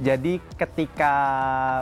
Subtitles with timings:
[0.00, 1.14] Jadi ketika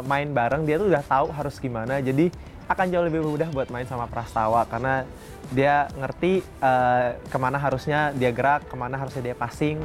[0.02, 2.02] main bareng dia tuh udah tahu harus gimana.
[2.02, 2.34] Jadi
[2.66, 5.06] akan jauh lebih mudah buat main sama Prastawa karena
[5.54, 9.79] dia ngerti uh, ke mana harusnya dia gerak, ke mana harusnya dia passing.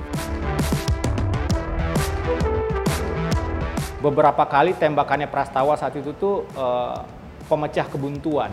[4.01, 7.05] Beberapa kali tembakannya Prastawa saat itu tuh uh,
[7.45, 8.49] pemecah kebuntuan.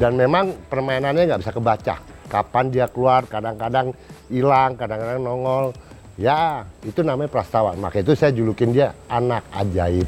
[0.00, 2.17] Dan memang permainannya nggak bisa kebaca.
[2.28, 3.96] Kapan dia keluar, kadang-kadang
[4.28, 5.72] hilang, kadang-kadang nongol.
[6.20, 7.72] Ya, itu namanya Prastawa.
[7.74, 10.06] Maka itu saya julukin dia anak ajaib.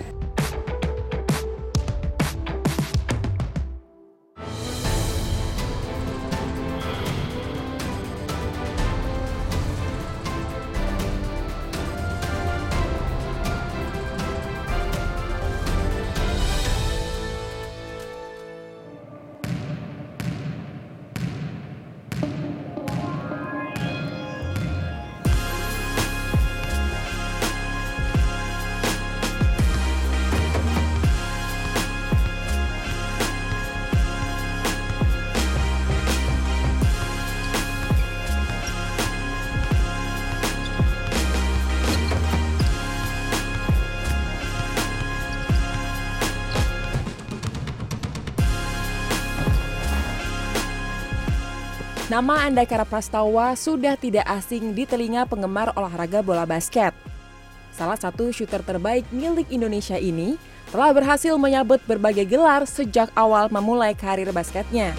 [52.11, 56.91] Nama Andakara Prastawa sudah tidak asing di telinga penggemar olahraga bola basket.
[57.71, 60.35] Salah satu shooter terbaik milik Indonesia ini
[60.75, 64.91] telah berhasil menyabet berbagai gelar sejak awal memulai karir basketnya.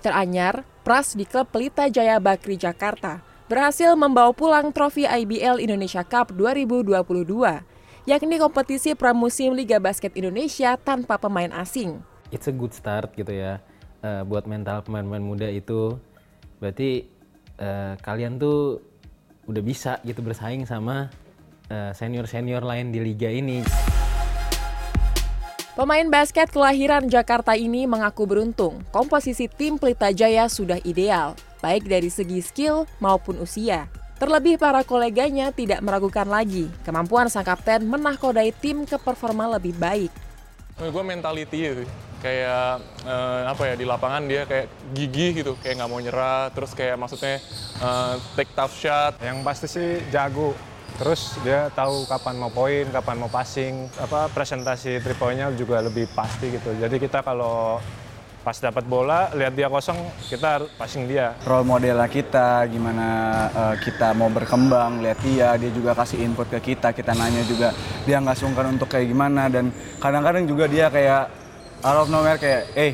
[0.00, 6.32] Teranyar, Pras di klub Pelita Jaya Bakri Jakarta berhasil membawa pulang trofi IBL Indonesia Cup
[6.32, 7.04] 2022,
[8.08, 12.00] yakni kompetisi pramusim Liga Basket Indonesia tanpa pemain asing.
[12.32, 13.60] It's a good start gitu ya,
[14.00, 16.00] uh, buat mental pemain-pemain muda itu.
[16.56, 17.04] Berarti
[17.60, 18.80] uh, kalian tuh
[19.44, 21.12] udah bisa gitu bersaing sama
[21.68, 23.60] eh, senior-senior uh, lain di liga ini.
[25.76, 32.12] Pemain basket kelahiran Jakarta ini mengaku beruntung, komposisi tim Pelita Jaya sudah ideal baik dari
[32.12, 33.88] segi skill maupun usia.
[34.20, 40.12] Terlebih para koleganya tidak meragukan lagi kemampuan sang kapten menahkodai tim ke performa lebih baik.
[40.78, 41.72] Gue mentality ya,
[42.18, 46.74] kayak uh, apa ya di lapangan dia kayak gigih gitu, kayak nggak mau nyerah, terus
[46.74, 47.42] kayak maksudnya
[47.78, 49.18] uh, take tough shot.
[49.22, 50.54] Yang pasti sih jago,
[50.98, 56.10] terus dia tahu kapan mau poin, kapan mau passing, apa presentasi three pointnya juga lebih
[56.14, 56.74] pasti gitu.
[56.74, 57.78] Jadi kita kalau
[58.44, 59.96] pas dapat bola lihat dia kosong
[60.28, 61.32] kita harus passing dia.
[61.48, 63.08] Role modelnya kita gimana
[63.48, 67.72] uh, kita mau berkembang lihat dia dia juga kasih input ke kita kita nanya juga
[68.04, 71.32] dia nggak sungkan untuk kayak gimana dan kadang-kadang juga dia kayak
[71.80, 72.92] out of nowhere kayak eh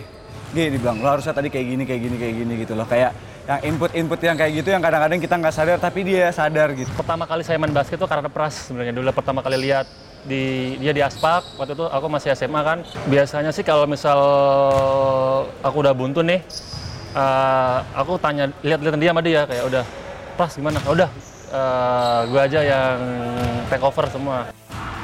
[0.55, 2.87] gini dibilang lo harusnya tadi kayak gini kayak gini kayak gini gitu loh.
[2.87, 3.11] Kayak
[3.51, 6.91] yang input-input yang kayak gitu yang kadang-kadang kita nggak sadar tapi dia sadar gitu.
[6.95, 8.95] Pertama kali saya main basket itu karena Pras sebenarnya.
[8.95, 9.91] Dulu pertama kali lihat
[10.25, 12.79] di dia di aspak waktu itu aku masih SMA kan.
[13.09, 14.19] Biasanya sih kalau misal
[15.65, 16.41] aku udah buntu nih
[17.15, 19.85] uh, aku tanya lihat-lihat dia sama dia kayak udah
[20.37, 20.79] pas gimana?
[20.89, 21.11] Udah
[21.53, 22.99] uh, eh, gue aja yang
[23.69, 24.49] take over semua.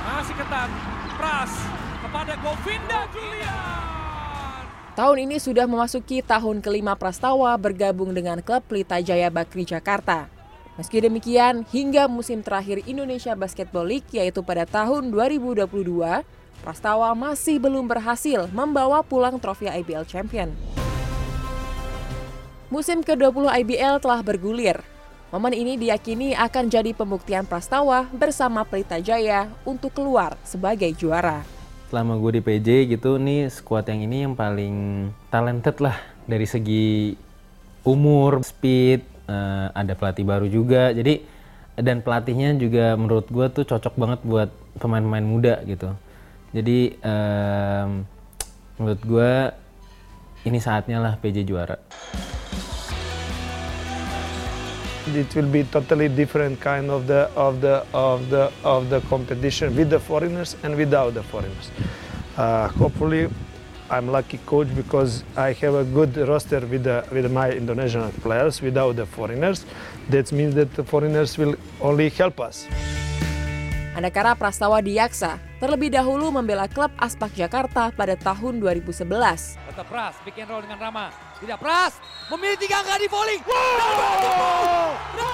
[0.06, 0.70] Masih ketat.
[1.16, 1.52] Pras
[2.04, 3.76] kepada Govinda Julian.
[4.96, 10.35] Tahun ini sudah memasuki tahun kelima Prastawa bergabung dengan klub Pelita Jaya Bakri Jakarta.
[10.76, 15.64] Meski demikian, hingga musim terakhir Indonesia Basketball League yaitu pada tahun 2022,
[16.60, 20.52] Prastawa masih belum berhasil membawa pulang trofi IBL Champion.
[22.68, 24.84] Musim ke-20 IBL telah bergulir.
[25.32, 31.40] Momen ini diyakini akan jadi pembuktian Prastawa bersama Pelita Jaya untuk keluar sebagai juara.
[31.88, 35.96] Selama gue di PJ gitu, nih skuad yang ini yang paling talented lah
[36.28, 37.16] dari segi
[37.80, 40.90] umur, speed, uh, ada pelatih baru juga.
[40.94, 41.22] Jadi
[41.76, 44.48] dan pelatihnya juga menurut gue tuh cocok banget buat
[44.80, 45.92] pemain-pemain muda gitu.
[46.56, 48.06] Jadi um,
[48.80, 49.32] menurut gue
[50.48, 51.76] ini saatnya lah PJ juara.
[55.06, 59.70] It will be totally different kind of the of the of the of the competition
[59.78, 61.70] with the foreigners and without the foreigners.
[62.34, 63.30] Uh, hopefully,
[63.88, 68.96] I'm lucky coach because I have a good roster with, with my Indonesian players without
[68.96, 69.64] the foreigners.
[70.10, 72.66] That means that the foreigners will only help us.
[73.96, 79.08] Andakara Prastawa Diaksa terlebih dahulu membela klub Aspak Jakarta pada tahun 2011.
[79.56, 81.08] Tetap Pras, pick and roll dengan Rama.
[81.40, 81.96] Tidak Pras,
[82.28, 83.40] memilih tiga angka di volley.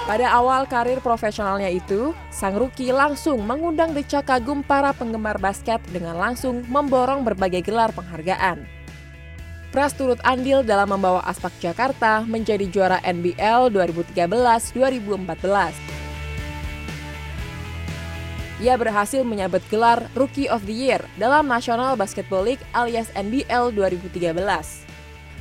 [0.07, 6.15] Pada awal karir profesionalnya itu, sang rookie langsung mengundang decak kagum para penggemar basket dengan
[6.15, 8.63] langsung memborong berbagai gelar penghargaan.
[9.75, 15.92] Pras turut andil dalam membawa Aspak Jakarta menjadi juara NBL 2013-2014.
[18.63, 24.39] Ia berhasil menyabet gelar Rookie of the Year dalam National Basketball League alias NBL 2013.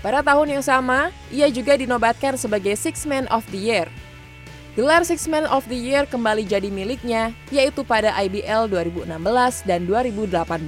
[0.03, 3.87] Pada tahun yang sama, ia juga dinobatkan sebagai Six Man of the Year.
[4.75, 9.07] Gelar Six Man of the Year kembali jadi miliknya, yaitu pada IBL 2016
[9.71, 10.67] dan 2018.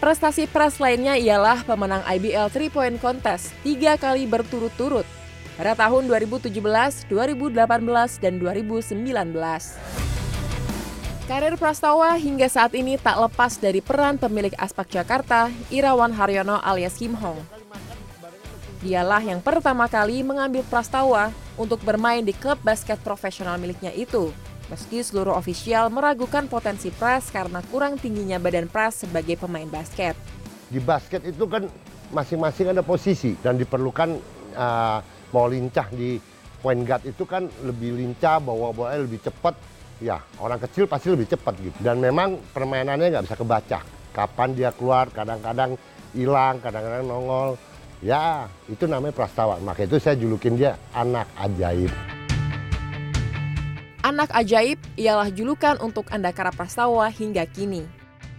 [0.00, 5.04] Prestasi Pras lainnya ialah pemenang IBL 3 Point Contest tiga kali berturut-turut
[5.60, 6.48] pada tahun 2017,
[7.12, 10.09] 2018, dan 2019.
[11.30, 16.98] Karir Prastawa hingga saat ini tak lepas dari peran pemilik Aspak Jakarta, Irawan Haryono alias
[16.98, 17.38] Kim Hong.
[18.82, 24.34] Dialah yang pertama kali mengambil Prastawa untuk bermain di klub basket profesional miliknya itu.
[24.74, 30.18] Meski seluruh ofisial meragukan potensi Pras karena kurang tingginya badan Pras sebagai pemain basket.
[30.66, 31.70] Di basket itu kan
[32.10, 34.18] masing-masing ada posisi dan diperlukan
[34.58, 34.98] uh,
[35.30, 36.18] mau lincah di
[36.58, 39.54] point guard itu kan lebih lincah, bawa bola lebih cepat,
[40.00, 41.78] ya orang kecil pasti lebih cepat gitu.
[41.78, 43.78] Dan memang permainannya nggak bisa kebaca.
[44.10, 45.78] Kapan dia keluar, kadang-kadang
[46.16, 47.54] hilang, kadang-kadang nongol.
[48.00, 49.60] Ya, itu namanya Prastawa.
[49.60, 51.92] Maka itu saya julukin dia anak ajaib.
[54.00, 57.84] Anak ajaib ialah julukan untuk Andakara Prastawa hingga kini.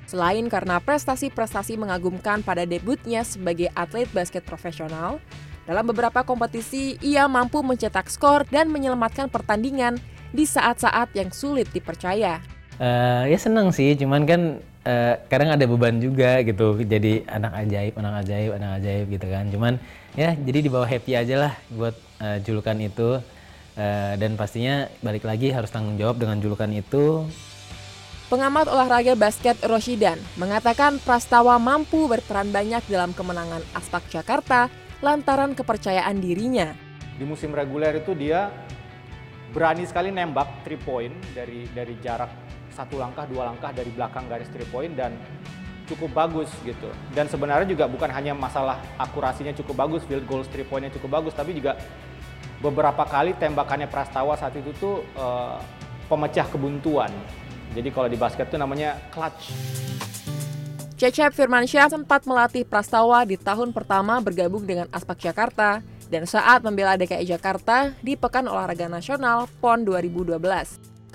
[0.10, 5.24] Selain karena prestasi-prestasi mengagumkan pada debutnya sebagai atlet basket profesional,
[5.64, 12.40] dalam beberapa kompetisi ia mampu mencetak skor dan menyelamatkan pertandingan di saat-saat yang sulit dipercaya.
[12.82, 14.42] Uh, ya senang sih, cuman kan
[14.88, 16.82] uh, kadang ada beban juga gitu.
[16.82, 19.46] Jadi anak ajaib, anak ajaib, anak ajaib gitu kan.
[19.54, 19.74] Cuman
[20.18, 21.94] ya jadi dibawa happy aja lah buat
[22.24, 23.22] uh, julukan itu.
[23.72, 27.24] Uh, dan pastinya balik lagi harus tanggung jawab dengan julukan itu.
[28.28, 34.72] Pengamat olahraga basket Roshidan mengatakan Prastawa mampu berperan banyak dalam kemenangan Aspak Jakarta
[35.04, 36.72] lantaran kepercayaan dirinya.
[37.20, 38.52] Di musim reguler itu dia
[39.52, 42.32] berani sekali nembak three point dari dari jarak
[42.72, 45.16] satu langkah dua langkah dari belakang garis three point dan
[45.92, 46.88] cukup bagus gitu.
[47.12, 51.36] Dan sebenarnya juga bukan hanya masalah akurasinya cukup bagus field goal three pointnya cukup bagus
[51.36, 51.76] tapi juga
[52.64, 55.60] beberapa kali tembakannya Prastawa saat itu tuh uh,
[56.08, 57.12] pemecah kebuntuan.
[57.76, 59.52] Jadi kalau di basket tuh namanya clutch.
[60.96, 65.82] Cecep Firmansyah sempat melatih Prastawa di tahun pertama bergabung dengan Aspak Jakarta
[66.12, 70.36] dan saat membela DKI Jakarta di Pekan Olahraga Nasional PON 2012.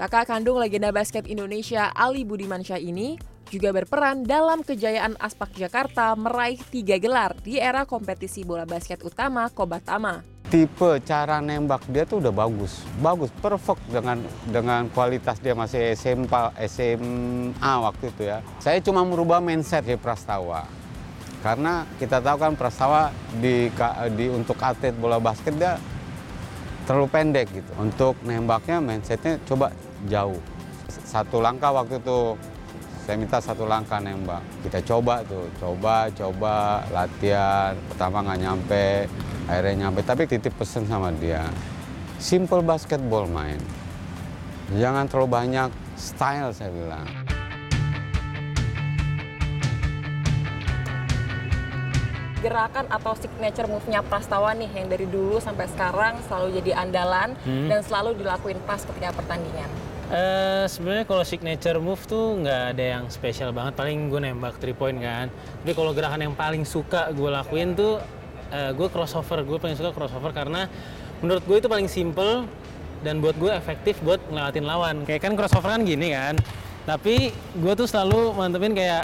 [0.00, 3.20] Kakak kandung legenda basket Indonesia Ali Budimansyah ini
[3.52, 9.46] juga berperan dalam kejayaan Aspak Jakarta meraih tiga gelar di era kompetisi bola basket utama
[9.52, 10.24] Kobatama.
[10.46, 16.54] Tipe cara nembak dia tuh udah bagus, bagus, perfect dengan dengan kualitas dia masih SMA,
[16.70, 18.38] SMA waktu itu ya.
[18.62, 20.75] Saya cuma merubah mindset di Prastawa
[21.46, 23.70] karena kita tahu kan Prastawa di,
[24.18, 25.78] di untuk atlet bola basket dia
[26.90, 27.70] terlalu pendek gitu.
[27.78, 29.70] Untuk nembaknya mindsetnya coba
[30.10, 30.42] jauh.
[30.90, 32.34] Satu langkah waktu itu
[33.06, 34.42] saya minta satu langkah nembak.
[34.66, 37.78] Kita coba tuh, coba, coba latihan.
[37.94, 38.86] Pertama nggak nyampe,
[39.46, 40.02] akhirnya nyampe.
[40.02, 41.46] Tapi titip pesen sama dia.
[42.18, 43.62] Simple basketball main.
[44.74, 47.25] Jangan terlalu banyak style saya bilang.
[52.46, 57.66] Gerakan atau signature move-nya Prastawa nih yang dari dulu sampai sekarang selalu jadi andalan hmm.
[57.66, 59.66] dan selalu dilakuin pas ketika pertandingan?
[60.06, 63.74] Uh, sebenarnya kalau signature move tuh nggak ada yang spesial banget.
[63.74, 65.26] Paling gue nembak three point kan.
[65.34, 67.98] Tapi kalau gerakan yang paling suka gue lakuin tuh
[68.54, 69.42] uh, gue crossover.
[69.42, 70.70] Gue paling suka crossover karena
[71.18, 72.46] menurut gue itu paling simple
[73.02, 74.96] dan buat gue efektif buat ngelewatin lawan.
[75.02, 76.38] Kayak kan crossover kan gini kan.
[76.86, 79.02] Tapi gue tuh selalu mantepin kayak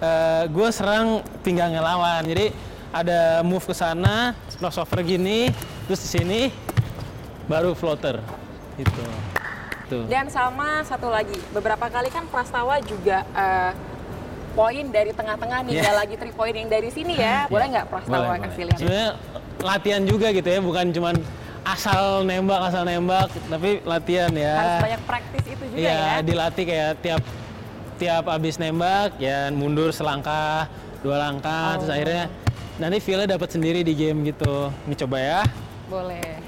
[0.00, 2.24] uh, gue serang pinggangnya lawan.
[2.26, 2.50] Jadi
[2.90, 5.52] ada move ke sana, crossover gini,
[5.86, 6.40] terus di sini
[7.46, 8.18] baru floater.
[8.74, 9.04] Itu.
[9.86, 10.06] Tuh.
[10.06, 13.72] Dan sama satu lagi, beberapa kali kan Prastawa juga uh,
[14.54, 15.94] poin dari tengah-tengah nih, yeah.
[15.94, 17.46] lagi three point yang dari sini ya.
[17.50, 18.78] Boleh nggak Prastawa boleh, kasih lihat?
[18.78, 19.10] Sebenarnya
[19.62, 21.16] latihan juga gitu ya, bukan cuman
[21.60, 26.64] asal nembak asal nembak tapi latihan ya harus banyak praktis itu juga ya, ya dilatih
[26.64, 27.22] kayak tiap
[28.00, 30.64] tiap abis nembak ya mundur selangkah
[31.04, 31.84] dua langkah oh.
[31.84, 32.24] terus akhirnya
[32.80, 34.72] nanti feelnya dapat sendiri di game gitu.
[34.88, 35.40] Ini coba ya.
[35.92, 36.40] Boleh.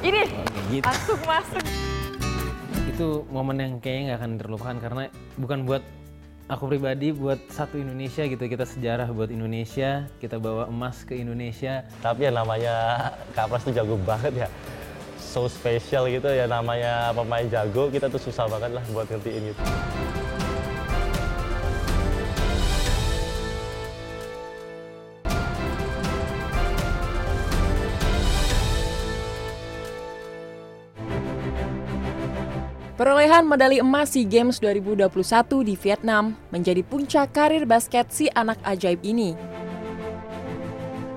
[0.00, 0.20] Ini
[0.72, 0.88] gitu.
[1.28, 1.90] masuk gitu
[2.88, 5.02] itu momen yang kayaknya nggak akan terlupakan karena
[5.40, 5.80] bukan buat
[6.52, 8.40] aku pribadi buat satu Indonesia gitu.
[8.40, 11.84] Kita sejarah buat Indonesia kita bawa emas ke Indonesia.
[12.00, 12.76] Tapi ya namanya
[13.36, 14.48] Kak Pras tuh jago banget ya
[15.30, 19.62] so special gitu ya namanya pemain jago kita tuh susah banget lah buat ngertiin gitu
[33.00, 35.08] Perolehan medali emas SEA Games 2021
[35.64, 39.32] di Vietnam menjadi puncak karir basket si anak ajaib ini.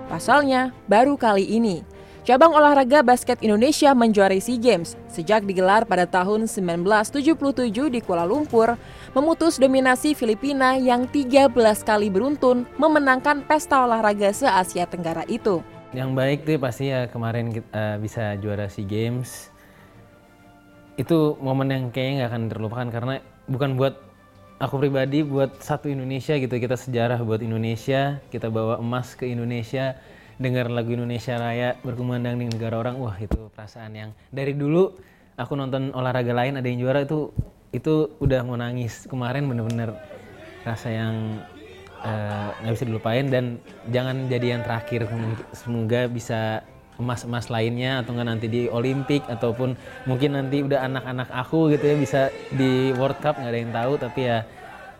[0.07, 1.83] Pasalnya, baru kali ini,
[2.23, 8.79] cabang olahraga basket Indonesia menjuarai SEA Games sejak digelar pada tahun 1977 di Kuala Lumpur,
[9.11, 11.51] memutus dominasi Filipina yang 13
[11.83, 15.59] kali beruntun memenangkan pesta olahraga se-Asia Tenggara itu.
[15.91, 19.51] Yang baik tuh pasti ya kemarin kita bisa juara SEA Games,
[20.95, 23.13] itu momen yang kayaknya nggak akan terlupakan karena
[23.51, 23.99] bukan buat
[24.63, 26.55] aku pribadi buat satu Indonesia gitu.
[26.55, 29.99] Kita sejarah buat Indonesia kita bawa emas ke Indonesia
[30.41, 34.93] dengar lagu Indonesia Raya berkumandang di negara orang wah itu perasaan yang dari dulu
[35.37, 37.29] aku nonton olahraga lain ada yang juara itu
[37.73, 39.97] itu udah mau nangis kemarin bener-bener
[40.61, 41.41] rasa yang
[42.03, 43.57] nggak uh, bisa dilupain dan
[43.89, 45.07] jangan jadi yang terakhir
[45.55, 46.61] semoga bisa
[47.01, 49.73] emas-emas lainnya atau enggak nanti di Olimpik ataupun
[50.05, 52.21] mungkin nanti udah anak-anak aku gitu ya bisa
[52.53, 54.45] di World Cup nggak ada yang tahu tapi ya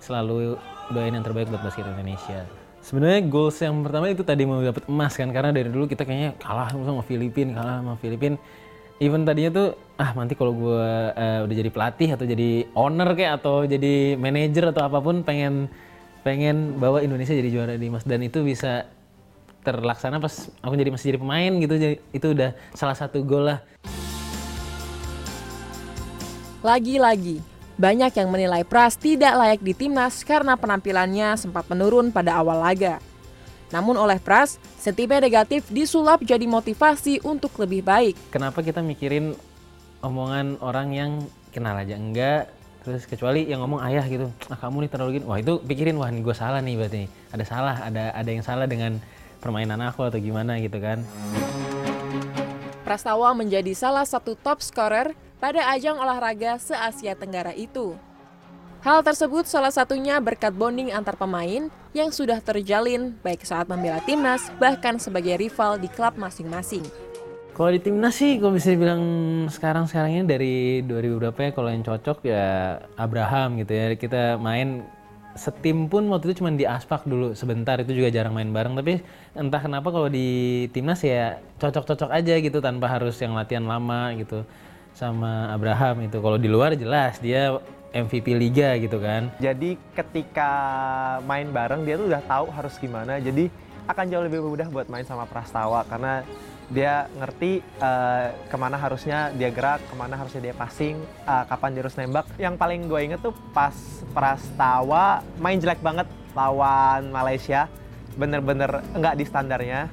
[0.02, 0.58] selalu
[0.90, 2.62] doain yang terbaik buat basket Indonesia.
[2.84, 6.36] Sebenarnya goals yang pertama itu tadi mau dapat emas kan karena dari dulu kita kayaknya
[6.36, 8.36] kalah sama Filipina, kalah sama Filipina.
[9.00, 10.84] Even tadinya tuh ah nanti kalau gue
[11.16, 15.72] uh, udah jadi pelatih atau jadi owner kayak atau jadi manajer atau apa pun pengen
[16.28, 18.88] pengen bawa Indonesia jadi juara di emas dan itu bisa
[19.63, 23.60] terlaksana pas aku jadi masih jadi pemain gitu jadi itu udah salah satu gol lah
[26.63, 32.62] lagi-lagi banyak yang menilai Pras tidak layak di timnas karena penampilannya sempat menurun pada awal
[32.62, 33.01] laga.
[33.74, 38.13] Namun oleh Pras, sentimen negatif disulap jadi motivasi untuk lebih baik.
[38.30, 39.34] Kenapa kita mikirin
[40.06, 41.12] omongan orang yang
[41.50, 42.53] kenal aja enggak,
[42.86, 46.12] terus kecuali yang ngomong ayah gitu, ah kamu nih terlalu gini, wah itu pikirin wah
[46.13, 47.03] nih gue salah nih berarti,
[47.34, 49.01] ada salah, ada ada yang salah dengan
[49.42, 51.01] permainan aku atau gimana gitu kan.
[52.84, 58.00] Prastawa menjadi salah satu top scorer pada ajang olahraga se-Asia Tenggara itu.
[58.79, 64.47] Hal tersebut salah satunya berkat bonding antar pemain yang sudah terjalin baik saat membela timnas
[64.55, 66.88] bahkan sebagai rival di klub masing-masing.
[67.51, 69.03] Kalau di timnas sih, kalau bisa dibilang
[69.51, 70.55] sekarang-sekarang ini dari
[70.88, 72.45] 2000 berapa ya, kalau yang cocok ya
[72.95, 73.85] Abraham gitu ya.
[74.00, 74.88] Kita main
[75.35, 79.01] setim pun waktu itu cuma di aspak dulu sebentar itu juga jarang main bareng tapi
[79.33, 84.45] entah kenapa kalau di timnas ya cocok-cocok aja gitu tanpa harus yang latihan lama gitu
[84.93, 87.57] sama Abraham itu kalau di luar jelas dia
[87.93, 90.51] MVP liga gitu kan jadi ketika
[91.25, 93.50] main bareng dia tuh udah tahu harus gimana jadi
[93.83, 96.23] akan jauh lebih mudah buat main sama Prastawa karena
[96.71, 100.95] dia ngerti uh, ke mana harusnya dia gerak, ke mana harusnya dia passing,
[101.27, 102.25] uh, kapan dia harus nembak.
[102.39, 103.75] Yang paling gue inget tuh pas
[104.15, 107.67] Prastawa main jelek banget lawan Malaysia,
[108.15, 109.91] bener-bener nggak di standarnya.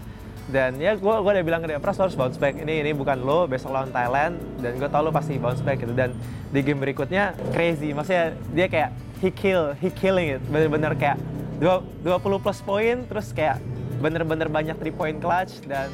[0.50, 2.58] Dan ya gue gue udah bilang ke dia, Pras harus bounce back.
[2.58, 4.36] Ini ini bukan lo, besok lawan Thailand.
[4.58, 5.94] Dan gue tau lo pasti bounce back gitu.
[5.94, 6.12] Dan
[6.50, 8.90] di game berikutnya crazy, maksudnya dia kayak
[9.22, 10.42] he kill, he killing it.
[10.50, 11.16] Bener-bener kayak
[11.62, 13.62] 20 plus poin, terus kayak
[14.00, 15.92] bener-bener banyak three point clutch dan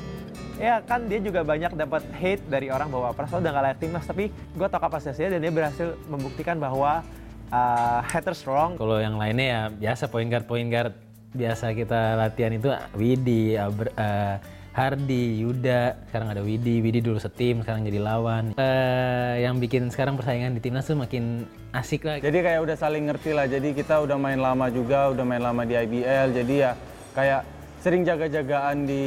[0.56, 4.06] ya kan dia juga banyak dapat hate dari orang bahwa Prasto udah gak layak timnas
[4.08, 7.04] tapi gue tau kapasitasnya dan dia berhasil membuktikan bahwa
[7.50, 8.78] uh, haters wrong.
[8.80, 10.94] Kalau yang lainnya ya biasa point guard point guard
[11.36, 14.36] biasa kita latihan itu Widi, Abr, uh,
[14.72, 18.56] Hardi, Yuda, sekarang ada Widi, Widi dulu setim, sekarang jadi lawan.
[18.56, 22.20] Uh, yang bikin sekarang persaingan di timnas tuh makin asik lah.
[22.20, 25.64] Jadi kayak udah saling ngerti lah, jadi kita udah main lama juga, udah main lama
[25.64, 26.72] di IBL, jadi ya
[27.16, 27.40] kayak
[27.80, 29.04] sering jaga-jagaan di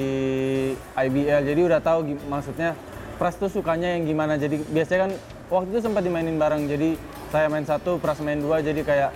[0.95, 2.71] IBL jadi udah tahu maksudnya
[3.19, 4.39] Pras tuh sukanya yang gimana.
[4.39, 5.13] Jadi biasanya kan
[5.51, 6.71] waktu itu sempat dimainin bareng.
[6.71, 6.95] Jadi
[7.35, 8.63] saya main satu Pras main dua.
[8.63, 9.11] Jadi kayak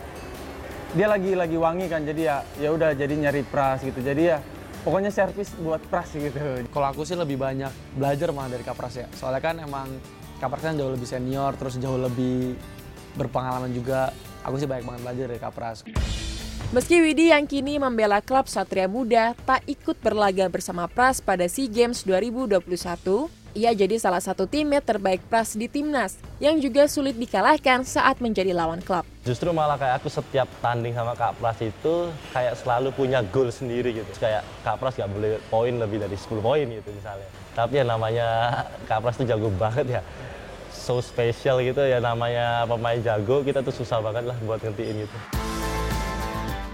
[0.94, 3.98] dia lagi lagi wangi kan jadi ya ya udah jadi nyari Pras gitu.
[3.98, 4.38] Jadi ya
[4.86, 6.38] pokoknya servis buat Pras gitu.
[6.70, 9.08] Kalau aku sih lebih banyak belajar malah dari Kapras ya.
[9.18, 9.90] Soalnya kan emang
[10.38, 12.54] Kapras kan jauh lebih senior terus jauh lebih
[13.18, 14.14] berpengalaman juga.
[14.46, 15.88] Aku sih banyak banget belajar dari Kapras
[16.74, 21.70] Meski Widi yang kini membela klub Satria Muda tak ikut berlaga bersama Pras pada SEA
[21.70, 27.86] Games 2021, ia jadi salah satu teammate terbaik Pras di timnas yang juga sulit dikalahkan
[27.86, 29.13] saat menjadi lawan klub.
[29.24, 33.96] Justru malah kayak aku setiap tanding sama Kak Pras itu kayak selalu punya goal sendiri
[33.96, 34.12] gitu.
[34.20, 37.24] Kayak Kak Pras gak boleh poin lebih dari 10 poin gitu misalnya.
[37.56, 38.28] Tapi ya namanya
[38.84, 40.02] Kak Pras tuh jago banget ya
[40.76, 45.18] so special gitu ya namanya pemain jago kita tuh susah banget lah buat ngertiin gitu.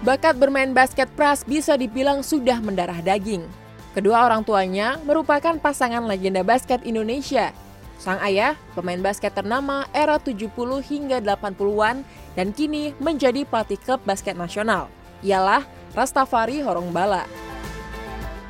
[0.02, 3.46] Bakat bermain basket Pras bisa dibilang sudah mendarah daging.
[3.94, 7.54] Kedua orang tuanya merupakan pasangan legenda basket Indonesia.
[8.00, 10.48] Sang ayah, pemain basket ternama era 70
[10.80, 12.00] hingga 80-an
[12.34, 14.86] dan kini menjadi pelatih klub basket nasional.
[15.20, 17.26] Ialah Rastafari Horongbala.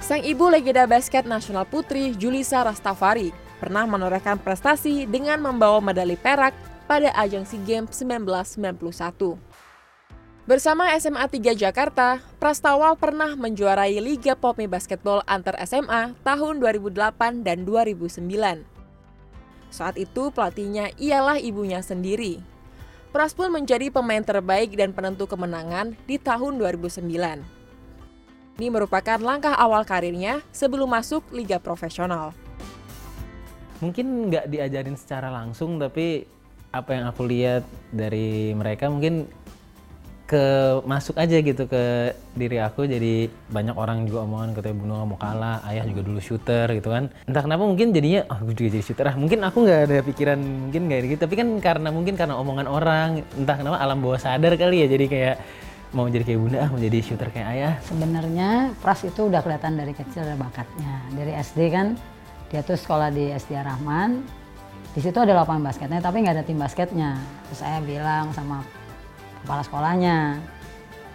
[0.00, 6.56] Sang ibu legenda basket nasional putri Julisa Rastafari pernah menorehkan prestasi dengan membawa medali perak
[6.88, 9.38] pada ajang SEA Games 1991.
[10.48, 17.62] Bersama SMA 3 Jakarta, Prastawa pernah menjuarai Liga Popmi Basketball antar SMA tahun 2008 dan
[17.62, 18.66] 2009.
[19.70, 22.42] Saat itu pelatihnya ialah ibunya sendiri,
[23.10, 27.10] Pras pun menjadi pemain terbaik dan penentu kemenangan di tahun 2009.
[28.54, 32.30] Ini merupakan langkah awal karirnya sebelum masuk liga profesional.
[33.82, 36.22] Mungkin nggak diajarin secara langsung, tapi
[36.70, 39.26] apa yang aku lihat dari mereka mungkin
[40.30, 42.86] ke masuk aja gitu ke diri aku.
[42.86, 47.10] Jadi banyak orang juga omongan katanya Bruno mau kalah ayah juga dulu shooter gitu kan.
[47.26, 49.16] Entah kenapa mungkin jadinya oh gue juga jadi shooter ah.
[49.18, 51.20] Mungkin aku nggak ada pikiran mungkin kayak gitu.
[51.26, 54.88] Tapi kan karena mungkin karena omongan orang entah kenapa alam bawah sadar kali ya.
[54.94, 55.36] Jadi kayak
[55.90, 57.74] mau jadi kayak bunda mau jadi shooter kayak ayah.
[57.82, 61.02] Sebenarnya Pras itu udah kelihatan dari kecil ada bakatnya.
[61.10, 61.98] Dari SD kan
[62.54, 64.22] dia tuh sekolah di SD Rahman.
[64.94, 67.18] Di situ ada lapangan basketnya tapi nggak ada tim basketnya.
[67.50, 68.62] Terus saya bilang sama
[69.44, 70.40] kepala sekolahnya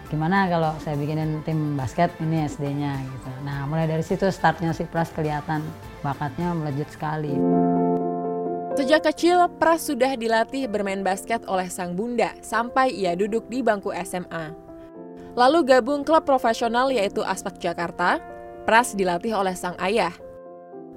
[0.06, 3.30] gimana kalau saya bikinin tim basket ini SD-nya gitu.
[3.42, 5.66] Nah mulai dari situ startnya si Pras kelihatan
[6.06, 7.34] bakatnya melejit sekali.
[8.76, 13.88] Sejak kecil, Pras sudah dilatih bermain basket oleh sang bunda sampai ia duduk di bangku
[14.04, 14.52] SMA.
[15.32, 18.20] Lalu gabung klub profesional yaitu Aspak Jakarta,
[18.68, 20.12] Pras dilatih oleh sang ayah.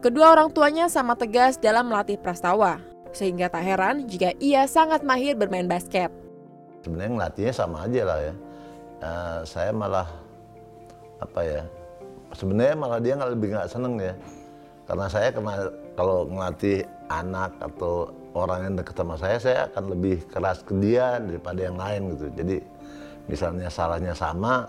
[0.03, 2.83] Kedua orang tuanya sama tegas dalam melatih Prastawa,
[3.15, 6.11] sehingga tak heran jika ia sangat mahir bermain basket.
[6.79, 8.33] Sebenarnya ngelatihnya sama aja lah ya.
[8.99, 10.07] Uh, saya malah
[11.19, 11.61] apa ya?
[12.35, 14.13] Sebenarnya malah dia nggak lebih nggak seneng ya.
[14.89, 15.53] Karena saya kena
[15.93, 16.81] kalau ngelatih
[17.13, 21.77] anak atau orang yang dekat sama saya, saya akan lebih keras ke dia daripada yang
[21.77, 22.25] lain gitu.
[22.33, 22.57] Jadi
[23.29, 24.65] misalnya salahnya sama,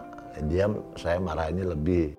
[0.48, 2.16] dia saya marahinnya lebih.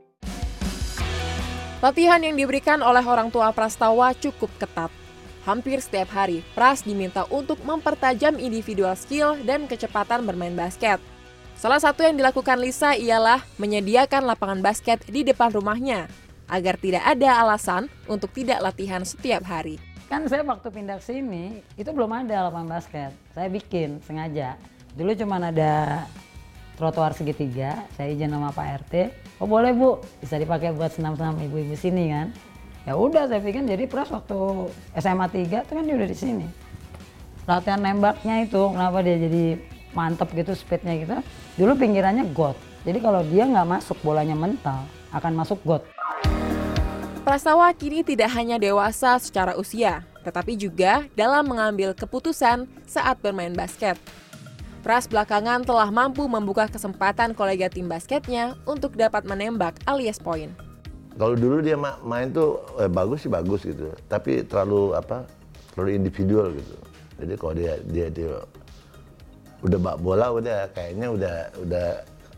[1.82, 5.01] Latihan yang diberikan oleh orang tua Prastawa cukup ketat.
[5.42, 11.02] Hampir setiap hari, Pras diminta untuk mempertajam individual skill dan kecepatan bermain basket.
[11.58, 16.06] Salah satu yang dilakukan Lisa ialah menyediakan lapangan basket di depan rumahnya,
[16.46, 19.82] agar tidak ada alasan untuk tidak latihan setiap hari.
[20.06, 23.10] Kan saya waktu pindah ke sini, itu belum ada lapangan basket.
[23.34, 24.62] Saya bikin sengaja.
[24.94, 26.06] Dulu cuma ada
[26.78, 28.94] trotoar segitiga, saya izin sama Pak RT.
[29.42, 32.30] Oh boleh bu, bisa dipakai buat senam-senam ibu-ibu sini kan
[32.86, 36.48] ya udah saya pikir jadi pras waktu SMA 3 itu kan dia udah di sini
[37.46, 39.46] latihan nembaknya itu kenapa dia jadi
[39.94, 41.16] mantep gitu speednya gitu
[41.62, 44.82] dulu pinggirannya got jadi kalau dia nggak masuk bolanya mental
[45.14, 45.84] akan masuk got
[47.22, 53.94] Prastawa kini tidak hanya dewasa secara usia, tetapi juga dalam mengambil keputusan saat bermain basket.
[54.82, 60.50] Pras belakangan telah mampu membuka kesempatan kolega tim basketnya untuk dapat menembak alias poin.
[61.20, 65.28] Kalau dulu dia main tuh eh, bagus sih bagus gitu, tapi terlalu apa?
[65.76, 66.76] Terlalu individual gitu.
[67.22, 68.34] Jadi kalau dia dia dia
[69.62, 71.88] udah bak bola udah kayaknya udah udah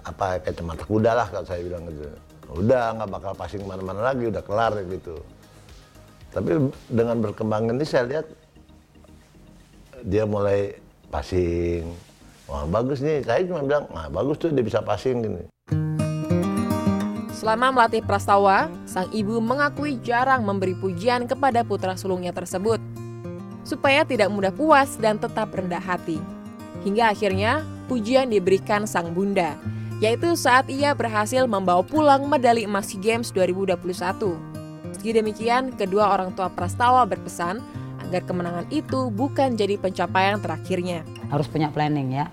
[0.04, 2.10] apa kayak mata kuda lah kalau saya bilang gitu.
[2.54, 5.16] Udah nggak bakal passing ke mana-mana lagi, udah kelar gitu.
[6.34, 6.52] Tapi
[6.90, 8.26] dengan berkembang ini saya lihat
[10.04, 10.76] dia mulai
[11.14, 11.88] passing.
[12.50, 15.53] Wah bagus nih, saya cuma bilang, nah bagus tuh dia bisa passing gini.
[17.44, 22.80] Selama melatih Prastawa, sang ibu mengakui jarang memberi pujian kepada putra sulungnya tersebut,
[23.68, 26.24] supaya tidak mudah puas dan tetap rendah hati.
[26.88, 29.60] Hingga akhirnya, pujian diberikan sang bunda,
[30.00, 34.40] yaitu saat ia berhasil membawa pulang medali emas SEA Games 2021.
[34.96, 37.60] Meski demikian, kedua orang tua Prastawa berpesan
[38.08, 41.04] agar kemenangan itu bukan jadi pencapaian terakhirnya.
[41.28, 42.32] Harus punya planning ya.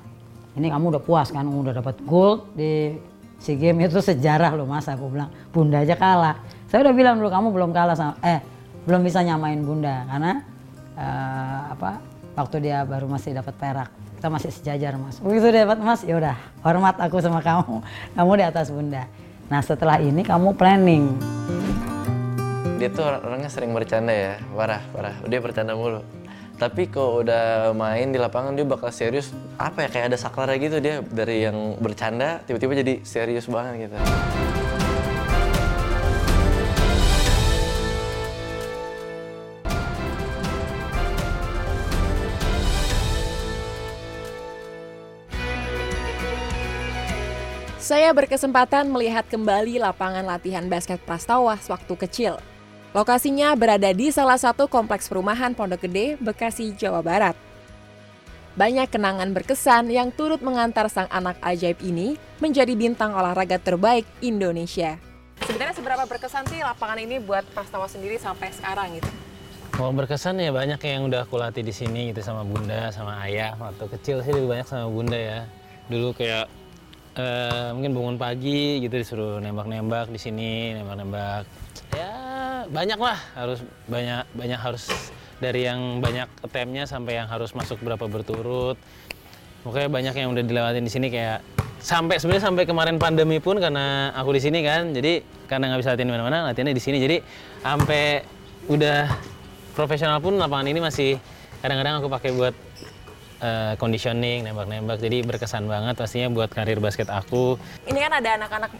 [0.54, 2.94] Ini kamu udah puas kan, udah dapat gold di
[3.40, 5.32] si game itu sejarah loh mas aku bilang.
[5.50, 6.36] Bunda aja kalah.
[6.68, 8.38] Saya udah bilang dulu kamu belum kalah sama eh
[8.84, 10.32] belum bisa nyamain bunda karena
[10.94, 12.00] uh, apa
[12.36, 13.90] waktu dia baru masih dapat perak.
[14.20, 15.16] Kita masih sejajar mas.
[15.18, 17.80] Begitu dapat emas ya udah hormat aku sama kamu.
[18.20, 19.08] Kamu di atas bunda.
[19.48, 21.16] Nah setelah ini kamu planning.
[22.78, 24.34] Dia tuh orangnya sering bercanda ya.
[24.54, 25.16] Parah parah.
[25.26, 26.19] Dia bercanda mulu
[26.60, 30.76] tapi kalau udah main di lapangan dia bakal serius apa ya kayak ada saklarnya gitu
[30.76, 33.96] dia dari yang bercanda tiba-tiba jadi serius banget gitu
[47.90, 52.38] Saya berkesempatan melihat kembali lapangan latihan basket Prastawa sewaktu kecil.
[52.90, 57.38] Lokasinya berada di salah satu kompleks perumahan Pondok Gede, Bekasi, Jawa Barat.
[58.58, 64.98] Banyak kenangan berkesan yang turut mengantar sang anak ajaib ini menjadi bintang olahraga terbaik Indonesia.
[65.46, 69.06] Sebenarnya seberapa berkesan sih lapangan ini buat Prastawa sendiri sampai sekarang gitu?
[69.70, 73.54] Kalau berkesan ya banyak yang udah aku latih di sini gitu sama bunda, sama ayah.
[73.54, 75.46] Waktu kecil sih lebih banyak sama bunda ya.
[75.86, 76.50] Dulu kayak
[77.14, 81.46] eh, mungkin bangun pagi gitu disuruh nembak-nembak di sini, nembak-nembak.
[81.94, 82.19] Ya
[82.70, 84.86] banyak lah harus banyak banyak harus
[85.42, 88.78] dari yang banyak attemptnya sampai yang harus masuk berapa berturut.
[89.60, 91.44] Pokoknya banyak yang udah dilewatin di sini kayak
[91.80, 95.90] sampai sebenarnya sampai kemarin pandemi pun karena aku di sini kan, jadi karena nggak bisa
[95.92, 96.96] latihan di mana-mana, latihannya di sini.
[97.00, 97.16] Jadi
[97.60, 98.24] sampai
[98.68, 99.08] udah
[99.72, 101.16] profesional pun lapangan ini masih
[101.60, 102.54] kadang-kadang aku pakai buat
[103.44, 105.00] uh, conditioning, nembak-nembak.
[105.00, 107.56] Jadi berkesan banget pastinya buat karir basket aku.
[107.88, 108.70] Ini kan ada anak-anak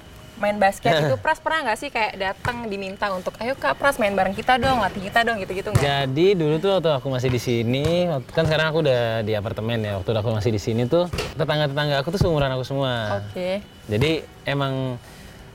[0.41, 4.17] main basket itu Pras pernah nggak sih kayak datang diminta untuk ayo kak Pras main
[4.17, 5.85] bareng kita dong latih kita dong gitu-gitu nggak?
[5.85, 10.01] Jadi dulu tuh waktu aku masih di sini, kan sekarang aku udah di apartemen ya.
[10.01, 13.23] Waktu aku masih di sini tuh tetangga-tetangga aku tuh seumuran aku semua.
[13.23, 13.61] Oke.
[13.87, 14.97] Jadi emang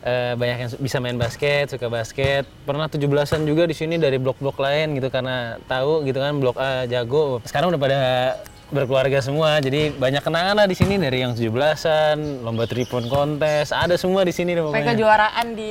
[0.05, 2.45] eh, banyak yang bisa main basket, suka basket.
[2.63, 6.85] Pernah 17-an juga di sini dari blok-blok lain gitu karena tahu gitu kan blok A
[6.85, 7.41] jago.
[7.43, 7.97] Sekarang udah pada
[8.67, 9.57] berkeluarga semua.
[9.57, 14.21] Jadi banyak kenangan lah di sini dari yang 17-an, lomba three point kontes, ada semua
[14.21, 14.89] di sini deh Kayak pokoknya.
[14.91, 15.69] kejuaraan di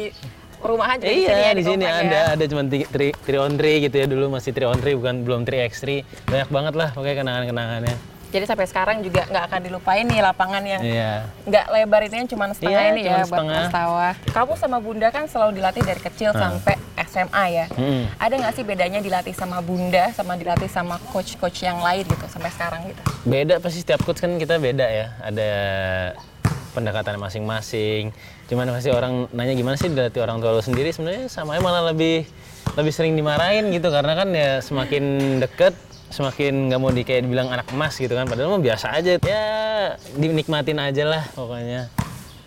[0.57, 2.25] perumahan juga di sini ya Iya, di sini ada, ya?
[2.33, 5.67] ada cuma 3 on 3 gitu ya dulu masih 3 on 3 bukan belum 3
[5.67, 6.03] x 3.
[6.25, 7.97] Banyak banget lah pokoknya kenangan-kenangannya.
[8.31, 11.13] Jadi sampai sekarang juga nggak akan dilupain nih lapangan yang Iya.
[11.45, 13.61] nggak lebar ini cuma setengah Iya, ini cuman ya buat setengah.
[13.65, 14.09] Prastawa.
[14.27, 16.41] Kamu sama Bunda kan selalu dilatih dari kecil Ah.
[16.41, 16.75] sampai
[17.15, 17.67] SMA ya.
[17.79, 18.05] Mm.
[18.19, 22.51] Ada nggak sih bedanya dilatih sama Bunda sama dilatih sama coach-coach yang lain gitu sampai
[22.51, 23.03] sekarang gitu?
[23.23, 25.07] Beda pasti setiap coach kan kita beda ya.
[25.23, 25.51] Ada
[26.75, 28.11] pendekatan masing-masing.
[28.51, 32.27] Cuman pasti orang nanya gimana sih dilatih orang tua lo sendiri sebenarnya sama malah lebih
[32.75, 35.79] lebih sering dimarahin gitu karena kan ya semakin deket
[36.11, 39.45] semakin nggak mau di kayak dibilang anak emas gitu kan padahal mah biasa aja ya
[40.15, 41.91] dinikmatin aja lah pokoknya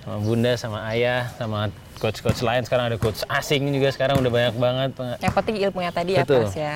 [0.04, 1.68] sama bunda sama ayah sama
[1.98, 6.12] coach-coach lain sekarang ada coach asing juga sekarang udah banyak banget Yang penting ilmunya tadi
[6.16, 6.48] ya Betul.
[6.48, 6.76] Pras ya.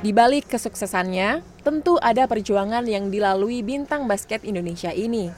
[0.00, 5.28] Di balik kesuksesannya, tentu ada perjuangan yang dilalui bintang basket Indonesia ini.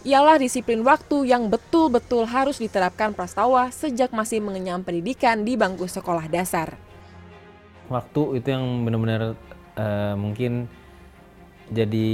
[0.00, 6.24] Ialah disiplin waktu yang betul-betul harus diterapkan Prastawa sejak masih mengenyam pendidikan di bangku sekolah
[6.30, 6.78] dasar.
[7.86, 9.38] waktu itu yang benar-benar
[9.78, 10.66] eh, mungkin
[11.70, 12.10] jadi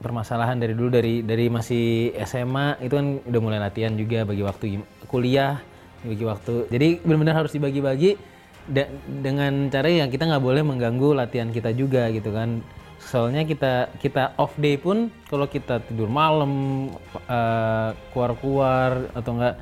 [0.00, 4.64] permasalahan dari dulu dari dari masih SMA itu kan udah mulai latihan juga bagi waktu
[5.06, 5.60] kuliah
[6.00, 6.54] bagi waktu.
[6.72, 8.16] Jadi benar-benar harus dibagi-bagi
[8.64, 12.64] da- dengan cara yang kita nggak boleh mengganggu latihan kita juga gitu kan.
[13.00, 16.88] Soalnya kita kita off day pun kalau kita tidur malam
[17.28, 19.54] eh, keluar-keluar atau nggak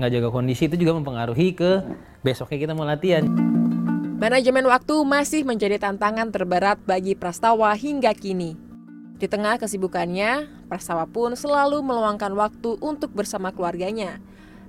[0.00, 1.84] nggak jaga kondisi itu juga mempengaruhi ke
[2.24, 3.28] besoknya kita mau latihan.
[4.22, 8.61] Manajemen waktu masih menjadi tantangan terberat bagi Prastawa hingga kini.
[9.22, 14.18] Di tengah kesibukannya, Prastawa pun selalu meluangkan waktu untuk bersama keluarganya.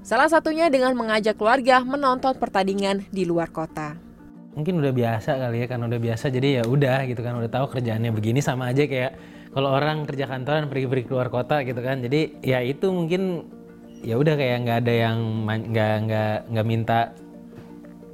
[0.05, 3.97] Salah satunya dengan mengajak keluarga menonton pertandingan di luar kota.
[4.53, 7.73] mungkin udah biasa kali ya kan udah biasa jadi ya udah gitu kan udah tahu
[7.73, 9.17] kerjaannya begini sama aja kayak
[9.49, 13.49] kalau orang kerja kantoran pergi-pergi keluar kota gitu kan jadi ya itu mungkin
[14.05, 15.17] ya udah kayak nggak ada yang
[15.49, 17.17] nggak nggak nggak minta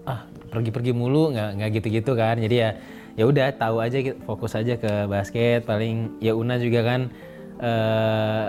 [0.08, 2.69] ah pergi-pergi mulu nggak nggak gitu-gitu kan jadi ya
[3.19, 7.12] ya udah tahu aja fokus aja ke basket paling ya Una juga kan
[7.60, 8.47] eh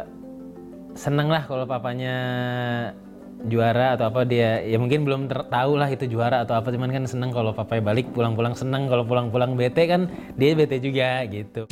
[0.94, 2.14] seneng lah kalau papanya
[3.50, 7.02] juara atau apa dia ya mungkin belum tahu lah itu juara atau apa cuman kan
[7.10, 10.06] seneng kalau papanya balik pulang-pulang seneng kalau pulang-pulang bete kan
[10.38, 11.66] dia bete juga gitu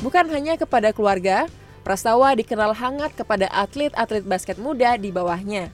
[0.00, 1.44] Bukan hanya kepada keluarga,
[1.84, 5.68] Prastawa dikenal hangat kepada atlet-atlet basket muda di bawahnya.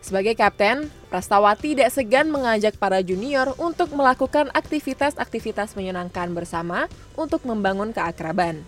[0.00, 6.84] Sebagai kapten, Prastawa tidak segan mengajak para junior untuk melakukan aktivitas-aktivitas menyenangkan bersama
[7.16, 8.60] untuk membangun keakraban.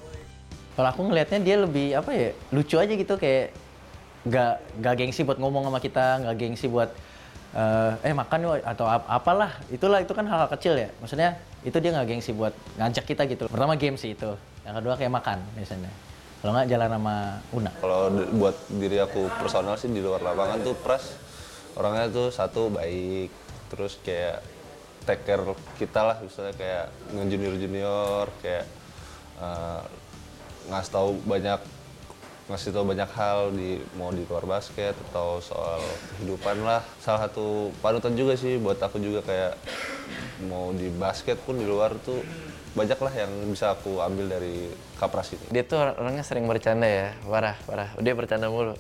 [0.73, 3.53] Kalau aku ngelihatnya dia lebih apa ya lucu aja gitu kayak
[4.25, 6.89] nggak nggak gengsi buat ngomong sama kita, nggak gengsi buat
[7.53, 10.89] eh, eh makan yuk atau ap- apalah itulah itu kan hal-hal kecil ya.
[10.97, 13.53] Maksudnya itu dia nggak gengsi buat ngajak kita gitu.
[13.53, 14.33] Pertama game sih itu,
[14.65, 15.93] yang kedua kayak makan biasanya.
[16.41, 17.15] Kalau nggak jalan sama
[17.53, 17.71] Una.
[17.85, 18.01] Kalau
[18.41, 21.29] buat diri aku personal sih di luar lapangan tuh Pras
[21.79, 23.31] orangnya tuh satu baik,
[23.71, 24.43] terus kayak
[25.07, 25.43] take care
[25.81, 28.67] kita lah misalnya kayak ngejunior junior kayak
[29.41, 29.83] eh,
[30.69, 31.61] ngasih tahu banyak
[32.51, 35.79] ngasih tahu banyak hal di mau di luar basket atau soal
[36.19, 39.55] kehidupan lah salah satu panutan juga sih buat aku juga kayak
[40.51, 42.19] mau di basket pun di luar tuh
[42.75, 45.47] banyak lah yang bisa aku ambil dari Kapras ini.
[45.51, 47.91] Dia tuh orangnya sering bercanda ya, parah, parah.
[47.99, 48.79] Dia bercanda mulu.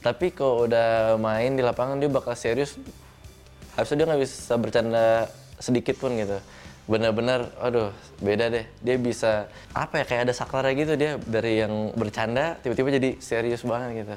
[0.00, 2.80] Tapi kalau udah main di lapangan dia bakal serius.
[3.76, 5.28] Harusnya dia nggak bisa bercanda
[5.60, 6.40] sedikit pun gitu.
[6.88, 8.64] Bener-bener, aduh beda deh.
[8.80, 10.92] Dia bisa, apa ya, kayak ada saklarnya gitu.
[10.96, 14.16] Dia dari yang bercanda, tiba-tiba jadi serius banget gitu.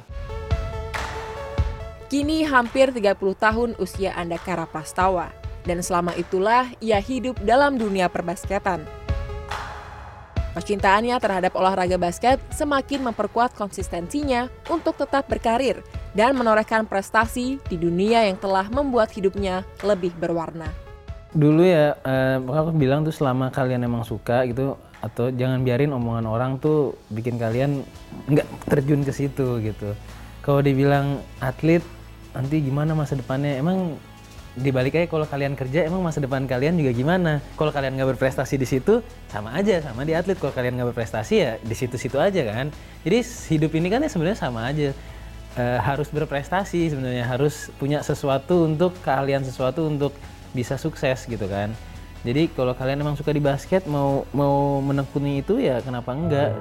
[2.08, 5.36] Kini hampir 30 tahun usia Andakara Prastawa.
[5.64, 9.03] Dan selama itulah ia hidup dalam dunia perbasketan.
[10.54, 15.82] Kecintaannya terhadap olahraga basket semakin memperkuat konsistensinya untuk tetap berkarir
[16.14, 20.70] dan menorehkan prestasi di dunia yang telah membuat hidupnya lebih berwarna.
[21.34, 26.30] Dulu ya, eh, aku bilang tuh selama kalian emang suka gitu, atau jangan biarin omongan
[26.30, 27.82] orang tuh bikin kalian
[28.30, 29.98] nggak terjun ke situ gitu.
[30.46, 31.82] Kalau dibilang atlet,
[32.38, 33.58] nanti gimana masa depannya?
[33.58, 33.98] Emang
[34.54, 37.42] dibalik aja kalau kalian kerja emang masa depan kalian juga gimana?
[37.58, 40.38] Kalau kalian nggak berprestasi di situ sama aja sama di atlet.
[40.38, 42.70] Kalau kalian nggak berprestasi ya di situ-situ aja kan?
[43.02, 43.18] Jadi
[43.50, 44.94] hidup ini kan ya sebenarnya sama aja.
[45.54, 50.14] E, harus berprestasi sebenarnya harus punya sesuatu untuk keahlian sesuatu untuk
[50.54, 51.74] bisa sukses gitu kan?
[52.24, 56.56] Jadi kalau kalian emang suka di basket mau mau menekuni itu ya kenapa enggak